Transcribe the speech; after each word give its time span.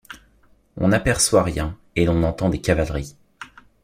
On 0.77 0.87
n’aperçoit 0.87 1.43
rien, 1.43 1.77
et 1.95 2.05
l’on 2.05 2.23
entend 2.23 2.49
des 2.49 2.59
cavaleries. 2.59 3.15